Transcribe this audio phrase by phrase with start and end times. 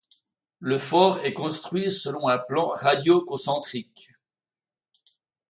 [0.57, 4.15] Le fort est construit selon un plan radio-concentrique.